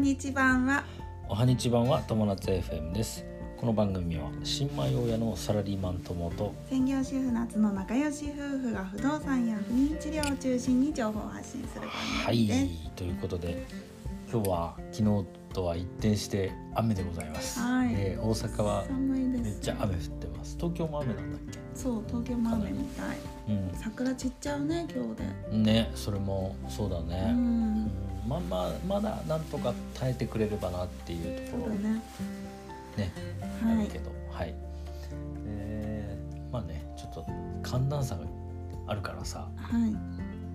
[0.00, 0.82] にち版は。
[1.28, 3.22] おはにち版は友達 FM です。
[3.58, 13.66] この番組は新米親のサラリーマン友と専業主婦夏の仲良し夫婦が不動産や不妊治療を中心に情報を発信するはい番組です、ということで
[14.32, 17.92] 今日は昨日とは一転して雨でございます、はい。
[17.92, 20.56] えー大阪はめっちゃ雨降ってます。
[20.56, 21.40] 東京も雨なんだっ
[21.82, 23.16] そう東京も雨みたい。
[23.46, 25.24] け桜散っちゃうね今日で。
[25.52, 27.84] うんねそれもそうだうね、うん。
[27.84, 27.90] ん。
[28.28, 31.72] まあまあまだなんとか耐えてくれればなっていうところ。
[31.74, 32.02] そうだね。
[32.96, 33.12] ね
[33.62, 33.78] はい。
[33.78, 34.10] あるけど。
[34.30, 34.54] はい、
[35.46, 37.26] えーまあねちょっと
[37.62, 38.24] 寒暖差が
[38.86, 39.48] あるからさ。
[39.56, 39.96] はい。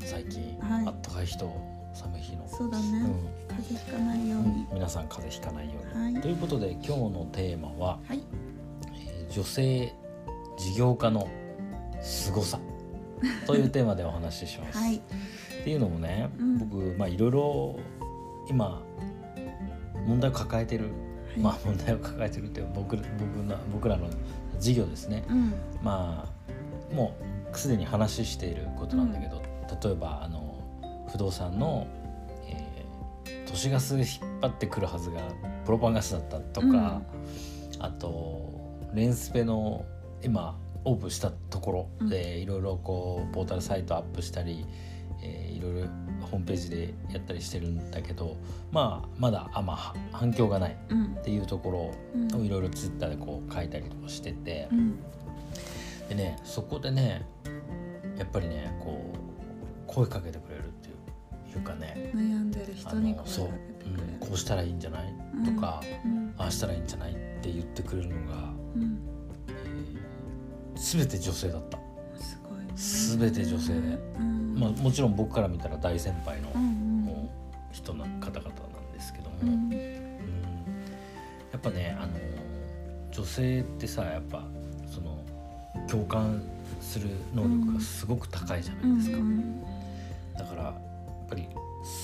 [0.00, 0.86] 最近、はい。
[0.86, 1.50] あったかい人
[1.94, 3.56] 寒い日の、そうだね、うん。
[3.56, 6.22] 風邪ひかないように、皆さん風邪ひかないように、はい。
[6.22, 8.20] ということで今日のテーマは、はい。
[8.94, 9.92] えー女性
[10.56, 11.28] 事業家の
[12.00, 12.58] 凄さ。
[13.46, 14.78] というテーマでお話しします。
[14.78, 14.96] はい。
[14.96, 15.00] っ
[15.64, 16.58] ていうのもね、うん。
[16.58, 17.76] 僕まあいろいろ
[18.48, 18.82] 今
[20.06, 20.90] 問題を抱えてる、は
[21.36, 21.38] い。
[21.38, 24.08] まあ問題を抱えてるって僕僕の僕らの
[24.58, 25.24] 事業ですね。
[25.28, 25.54] うん。
[25.82, 26.28] ま
[26.92, 27.14] あも
[27.52, 29.42] うすでに話していることなんだけど、
[29.82, 30.56] 例えばあの
[31.08, 31.86] 不動産の、
[32.48, 32.74] えー
[33.46, 34.06] 都市ガス引っ
[34.42, 35.20] 張ってくるはずが
[35.64, 37.02] プロパンガスだったとか、
[37.78, 38.50] あと
[38.92, 39.84] レンスペの
[40.24, 44.66] 今オープンしたところでいろいろこうポータルサイトアップしたり、
[45.22, 45.88] えーいろいろ
[46.30, 48.36] ホームページでやったりしてるんだけど
[48.72, 51.14] まあまだあんまは反響がないっうん。
[51.22, 52.28] ていうとこうん。
[52.28, 54.68] ろをいろいろツイッターでこう書いたりとかしてて。
[54.72, 54.98] うん。
[56.08, 57.24] でねそこでね
[58.18, 59.16] やっぱりねこう
[59.86, 60.92] 声かけてくれるってい
[61.54, 62.10] ういうかね。
[62.14, 63.52] 悩んでる人にそう、うん、
[64.20, 66.34] こうしたらいいんじゃない、うんとかうん。
[66.36, 67.12] ああしたらいいんじゃない？
[67.12, 68.82] って言ってくれるのが、うん。
[68.82, 69.13] えー
[70.74, 71.78] 全て女性だった、
[72.16, 72.72] すごいね。
[72.76, 73.98] 全て女性で。
[74.18, 74.54] うん。
[74.58, 77.30] まあ、もちろん僕から見たら大先輩の、も
[77.72, 79.68] う人の方々なんですけども、ううん。
[79.68, 82.12] んやっぱねあの
[83.12, 84.42] 女性ってさやっぱ
[84.92, 85.24] その
[85.88, 86.42] 共感
[86.80, 89.16] する能力がすごく高いじゃないですか。
[89.18, 89.62] うん。
[90.36, 90.74] だからやっ
[91.28, 91.48] ぱり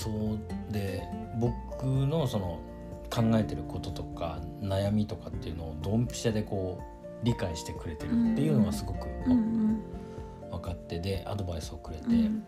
[0.03, 1.03] そうで
[1.39, 2.59] 僕のその
[3.09, 12.45] 考えてることとか悩みとかっていうのをドンピシャでこう理解してくれてるっていうのがすごく分かってでアドバイスをくれて、うん。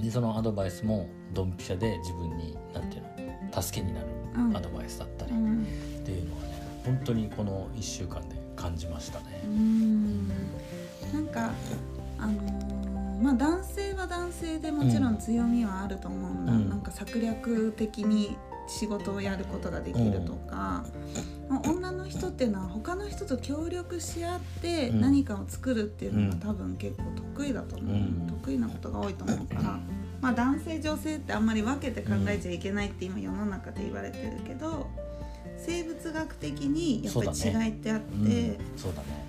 [0.00, 3.02] でそのアドバイスもドンピシャで自分に何ていう
[3.54, 4.56] の助けになるうん。
[4.56, 5.66] アドバイスだったりっうん。
[6.04, 6.48] ていうのはね
[6.84, 9.42] 本当にこの1週間で感じましたね。
[9.44, 10.28] うん。
[11.12, 11.50] なんか
[12.18, 12.72] あのー
[13.22, 16.68] まあ男性は男性でもちろん強みはあると思うんだ、うん。
[16.68, 18.36] なんか策略的に
[18.66, 20.84] 仕事をやることができるとか、
[21.48, 25.00] まあ女の人っていうのは他の人と協力し合ってうん。
[25.00, 26.40] 何かを作るっていうのがうん。
[26.40, 28.26] 多分結構得意だと思う、うん。
[28.26, 29.78] 得意なことが多いと思うから、
[30.20, 34.88] まあ、男性女性ってあんまり分けて考えちゃいけないって今世の中で言われてるけど
[35.58, 38.14] 生物学的にやっぱり違いってあって。
[38.14, 39.22] うん、そうだね。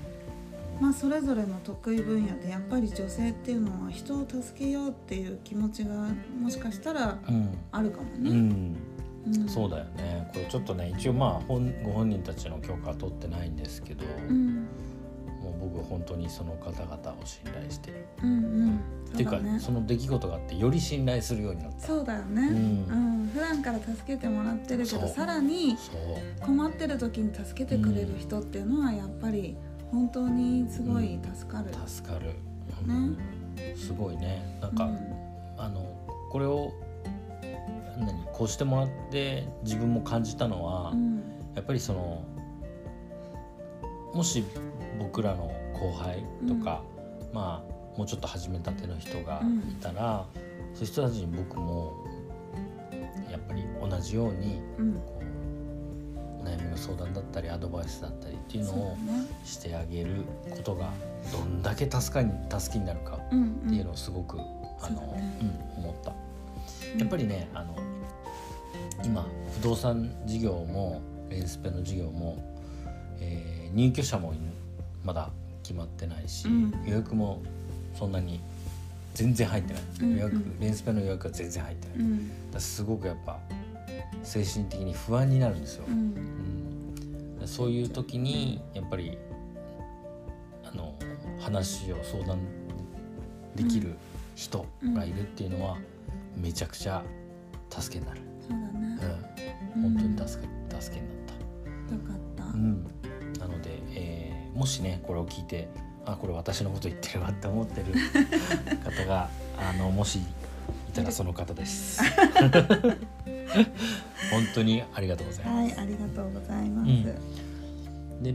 [0.82, 6.08] まあそれぞれの得意分野でやっぱり女性っていうのは人を助けようっていう気持ちが
[6.42, 7.58] もしかしたらうん。
[7.72, 8.32] あるかもね。
[8.32, 8.76] うん
[9.26, 9.48] うん。
[9.48, 10.30] そうだよね。
[10.34, 14.68] これちょっとね一応まあ本ご本人たちの許可は取ってないんですけど、うん。
[15.42, 18.80] もう僕本当にその方々を信頼してる、うんうん。
[19.14, 21.88] っていうかその出来事があってより信頼するようになった。
[21.88, 23.24] そうだよね、ううん。
[23.26, 25.76] ん普段から助けてもらってるけどさらに
[26.42, 29.58] 困ってる時に助けてくれる人っていうのはやっぱり
[29.92, 31.72] 本当にすごい助かる。
[31.86, 32.32] 助かる、
[32.88, 33.18] うん。
[33.76, 34.58] すごいね。
[34.62, 34.90] なんか、
[35.58, 35.86] あの
[36.32, 36.72] これを
[37.98, 41.24] 何こうしてもらって自分も感じたのは、うん。
[41.56, 42.24] やっぱりその
[44.14, 44.44] もし
[45.00, 46.84] 僕らの後輩とか、
[47.34, 50.26] まあもうちょっと始めたての人がいたら、
[50.74, 51.94] そういう人たちに僕も
[53.32, 54.94] やっぱり同じようにうん。
[54.94, 55.24] こう
[56.44, 59.28] 悩みの相談だったりアドバイスだったりっていうのをね。
[59.46, 60.92] してあげることが
[61.32, 64.38] どんだけ助かに助けになるかうんっていうのをすごく、
[64.82, 65.18] あの
[65.78, 66.14] うん、思った。
[66.98, 67.76] やっぱりねあの
[69.04, 69.28] 今
[69.60, 72.38] 不動産事業もレンスペの事業も、
[73.20, 74.38] えー入居者もい
[75.04, 75.32] まだ
[75.64, 76.72] 決まってないし、うん。
[76.86, 77.42] 予約も
[77.98, 78.40] そんなに
[79.14, 80.18] 全然入ってない、うんうん。
[80.18, 82.32] 予約レンスペの予約が全然入ってない、うん。
[82.54, 83.40] らすごくやっぱ
[84.24, 85.94] 精神的に不安になるんですよ、うん。
[87.42, 87.48] うん。
[87.48, 89.18] そういう時にやっぱり
[90.72, 90.94] あの
[91.40, 92.40] 話を相談
[93.56, 93.96] できる
[94.36, 94.66] 人
[94.96, 95.78] がいるっていうのは
[96.36, 97.04] めちゃくちゃ
[97.70, 99.00] 助けになる、そうだね
[99.76, 102.44] うん、本当に助け助けになった、よかった。
[102.46, 102.84] うん、
[103.40, 105.68] なので、えーもしねこれを聞いて
[106.06, 107.94] あこれ私のこと言ってるわって思ってる
[108.84, 110.22] 方があのもしい
[110.94, 112.02] たらその方です。
[114.32, 115.76] 本当にありがとうございます。
[115.76, 118.24] はいありがとうございます、うん。
[118.24, 118.32] で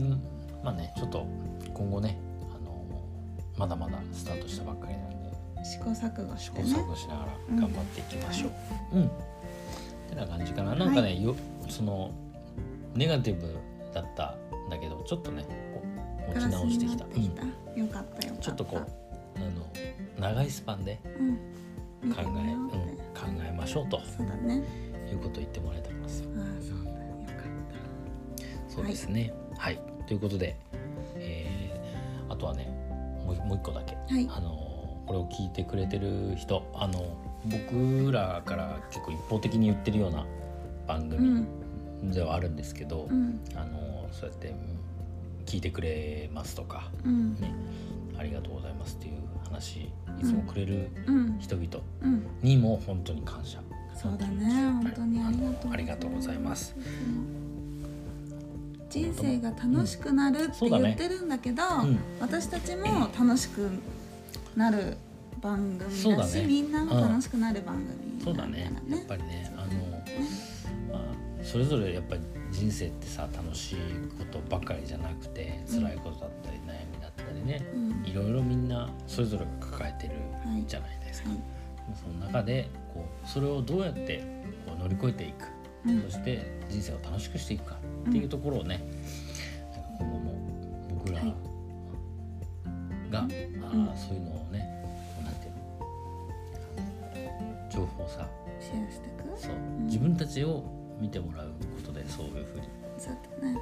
[0.63, 1.25] まあねちょっと
[1.73, 2.17] 今後ね
[2.53, 2.85] あの
[3.57, 5.15] まだまだスタートしたばっかりなんで
[5.63, 6.73] 試行錯誤し試てね。
[6.73, 8.47] 行錯誤しながら頑張っていきましょ
[8.93, 8.97] う。
[8.97, 9.05] うん。
[9.05, 9.09] っ
[10.09, 10.75] てな感じかな。
[10.75, 11.35] なんかね、よ
[11.69, 12.11] その
[12.95, 13.55] ネガティブ
[13.93, 14.35] だった
[14.67, 15.45] んだけどちょっっとね
[16.27, 17.05] 持ち直してきた。
[17.05, 17.43] きた。
[17.43, 18.43] よかったよかった。
[18.43, 18.87] ちょっとこう
[19.37, 19.49] あの
[20.19, 20.99] 長いスパンで
[22.01, 24.63] うん、考え、うん、考えましょうとそうだね。
[25.11, 26.29] いうことを言ってもらえたからですよ。
[26.37, 26.95] ああそうだよ
[27.25, 29.33] かっそうですね。
[29.57, 30.55] はい、ということで、
[31.15, 31.69] えー
[32.31, 32.67] あとはね
[33.25, 34.29] もうもう一個だけ、たはい。
[34.31, 34.68] あの
[35.09, 40.23] これを聞いてくれてる人あの僕らから結構一方的に言ってるような
[40.87, 41.29] 番う組
[42.03, 42.11] ん。
[42.11, 43.41] ではあるんですけど、うん。
[43.55, 44.55] あのそうやってうん
[45.47, 47.33] 聞いてくれますとか、うん。
[47.41, 47.51] ね、
[48.19, 49.13] ありがとうございますっていう
[49.45, 49.91] 話い
[50.23, 51.39] つもくれるうん。
[51.39, 51.67] 人々
[52.03, 52.27] うん。
[52.43, 53.59] にも本当に感謝。
[53.95, 56.75] そうだね本当にありがとうありがとうございます。
[58.91, 61.99] 人生が楽しくなるって言ってるんだけど、うん。
[62.19, 63.71] 私たちも楽しく
[64.55, 64.97] なる
[65.41, 68.71] 番組そうだねだしみんなも楽しくなる番組そうだね。
[68.89, 73.77] やっぱりねあの、まあ、それぞれやっぱり人生ってさ楽しい
[74.17, 78.05] ことばかりじゃなくて辛いことだったり悩みだったりね、うん。
[78.05, 80.15] いろいろみんなそれぞれが抱えてる
[80.45, 81.39] はいじゃないですか、はい。
[81.95, 84.17] その中でこうそれをどうやって
[84.65, 85.45] こう乗り越えていく、
[85.85, 86.01] うん。
[86.03, 87.77] そして人生を楽しくしていくか
[88.09, 88.83] っていうところをね、
[89.71, 90.35] なんか今後も
[90.89, 91.33] 僕らはい
[93.09, 93.29] が、あうん。
[93.29, 94.83] ーそういうのをね
[95.15, 95.59] こうなんていうの
[97.71, 98.27] 情報をさ
[98.59, 99.23] シェアしていく？
[99.39, 99.85] そう、ん。
[99.87, 100.63] 自分たちを
[100.99, 101.53] 見てもらうこ
[101.85, 102.67] とでそういうふうに
[102.97, 103.57] そうだね。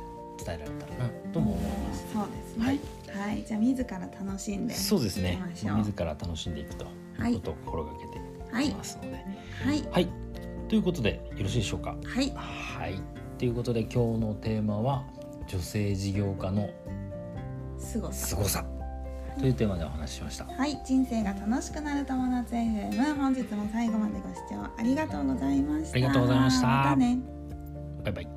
[0.46, 2.06] 伝えられたらなとも思います。
[2.14, 2.66] そうですね。
[2.66, 2.80] はい。
[3.18, 5.40] はい、じゃあ自ら楽しんでそうですね。
[5.42, 5.78] 行きましょう。
[5.78, 6.86] 自ら楽しんでいくと
[7.18, 8.20] はいいうことを心がけて
[8.54, 9.26] はいいますので、
[9.64, 9.84] はい。
[9.92, 10.08] はい、
[10.68, 11.96] ということでよろしいでしょうか？
[12.04, 12.32] はい。
[12.36, 13.02] はい、
[13.40, 15.06] ということで今日のテーマは
[15.48, 16.70] 女性事業家の
[17.80, 18.28] すごさ。
[18.28, 18.66] 凄さ
[19.39, 20.45] というテーマでお話ししました。
[20.45, 27.19] はい人生が楽しくなる友達 FM 本日も最後までご視聴ありがとうございましたありがとうございましたまたね
[28.04, 28.37] バイバイ。